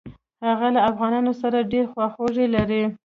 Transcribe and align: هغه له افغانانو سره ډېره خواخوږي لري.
هغه 0.47 0.67
له 0.75 0.81
افغانانو 0.89 1.31
سره 1.41 1.67
ډېره 1.71 1.89
خواخوږي 1.91 2.45
لري. 2.55 2.83